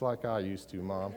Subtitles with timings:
[0.00, 1.14] like I used to, Mom.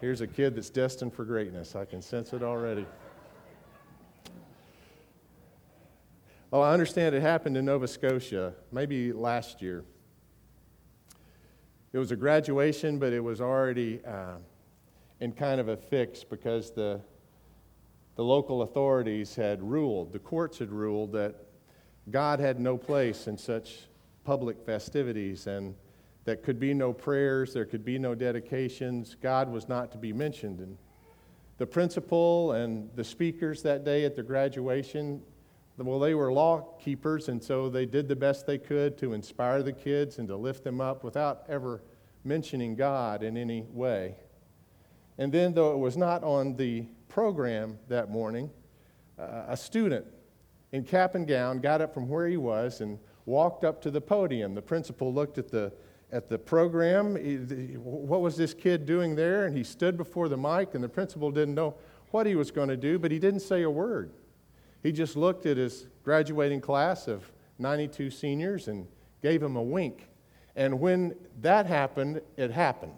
[0.00, 1.76] Here's a kid that's destined for greatness.
[1.76, 2.84] I can sense it already.
[6.52, 9.84] Oh, I understand it happened in Nova Scotia, maybe last year.
[11.92, 14.38] It was a graduation, but it was already uh,
[15.20, 17.00] in kind of a fix because the,
[18.16, 21.36] the local authorities had ruled, the courts had ruled that
[22.10, 23.82] God had no place in such
[24.24, 25.76] public festivities and
[26.26, 29.16] that could be no prayers, there could be no dedications.
[29.20, 30.60] God was not to be mentioned.
[30.60, 30.76] And
[31.56, 35.22] the principal and the speakers that day at the graduation,
[35.78, 39.62] well, they were law keepers, and so they did the best they could to inspire
[39.62, 41.80] the kids and to lift them up without ever
[42.24, 44.16] mentioning God in any way.
[45.18, 48.50] And then, though it was not on the program that morning,
[49.18, 50.04] uh, a student
[50.72, 54.00] in cap and gown got up from where he was and walked up to the
[54.00, 54.54] podium.
[54.54, 55.72] The principal looked at the
[56.12, 57.16] at the program.
[57.82, 59.46] What was this kid doing there?
[59.46, 61.74] And he stood before the mic, and the principal didn't know
[62.10, 64.12] what he was going to do, but he didn't say a word.
[64.82, 68.86] He just looked at his graduating class of 92 seniors and
[69.22, 70.08] gave him a wink.
[70.54, 72.92] And when that happened, it happened.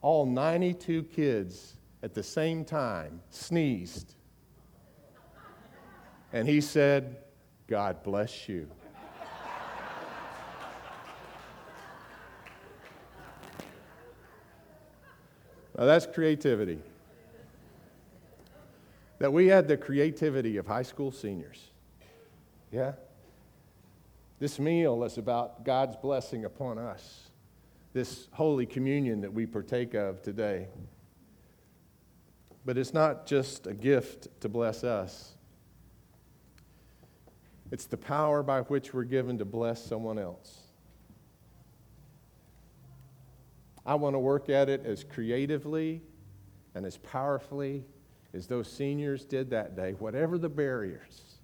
[0.00, 4.14] All 92 kids at the same time sneezed.
[6.32, 7.18] And he said,
[7.66, 8.70] God bless you.
[15.78, 16.80] Now, that's creativity.
[19.20, 21.70] That we had the creativity of high school seniors.
[22.72, 22.92] Yeah?
[24.40, 27.30] This meal is about God's blessing upon us.
[27.92, 30.66] This Holy Communion that we partake of today.
[32.66, 35.34] But it's not just a gift to bless us,
[37.70, 40.67] it's the power by which we're given to bless someone else.
[43.88, 46.02] I want to work at it as creatively
[46.74, 47.86] and as powerfully
[48.34, 51.38] as those seniors did that day, whatever the barriers.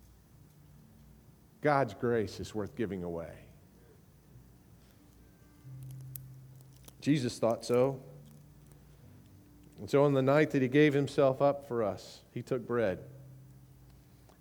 [1.62, 3.32] God's grace is worth giving away.
[7.00, 7.98] Jesus thought so.
[9.78, 12.98] And so, on the night that he gave himself up for us, he took bread.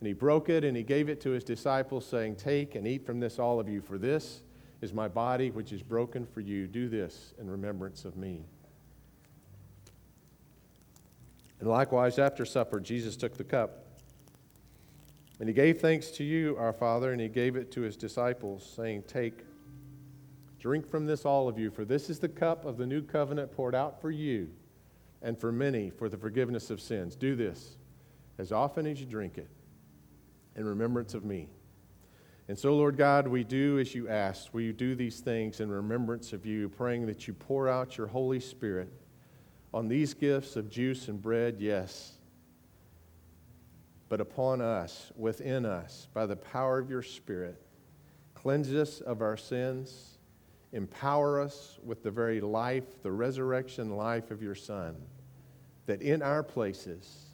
[0.01, 3.06] And he broke it and he gave it to his disciples, saying, Take and eat
[3.06, 4.41] from this, all of you, for this
[4.83, 6.67] is my body which is broken for you.
[6.67, 8.44] Do this in remembrance of me.
[11.61, 13.85] And likewise, after supper, Jesus took the cup.
[15.39, 18.69] And he gave thanks to you, our Father, and he gave it to his disciples,
[18.75, 19.45] saying, Take,
[20.59, 23.53] drink from this, all of you, for this is the cup of the new covenant
[23.53, 24.50] poured out for you
[25.21, 27.15] and for many for the forgiveness of sins.
[27.15, 27.77] Do this
[28.38, 29.50] as often as you drink it
[30.57, 31.47] in remembrance of me.
[32.53, 34.53] And so, Lord God, we do as you asked.
[34.53, 38.39] We do these things in remembrance of you, praying that you pour out your Holy
[38.39, 38.93] Spirit
[39.73, 42.11] on these gifts of juice and bread, yes,
[44.07, 47.59] but upon us, within us, by the power of your Spirit.
[48.35, 50.19] Cleanse us of our sins,
[50.73, 54.95] empower us with the very life, the resurrection life of your Son,
[55.87, 57.29] that in our places,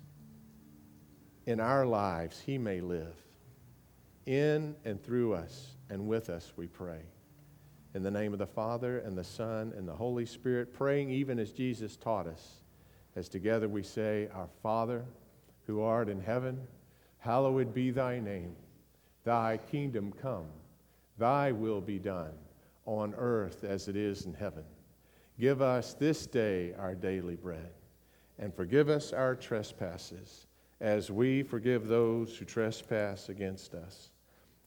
[1.46, 3.18] in our lives, he may live
[4.30, 7.02] in and through us and with us, we pray.
[7.96, 11.40] In the name of the Father and the Son and the Holy Spirit, praying even
[11.40, 12.62] as Jesus taught us,
[13.16, 15.04] as together we say, Our Father,
[15.66, 16.60] who art in heaven,
[17.18, 18.56] hallowed be thy name.
[19.24, 20.46] Thy kingdom come,
[21.18, 22.34] thy will be done,
[22.86, 24.64] on earth as it is in heaven.
[25.40, 27.72] Give us this day our daily bread,
[28.38, 30.46] and forgive us our trespasses,
[30.80, 34.12] as we forgive those who trespass against us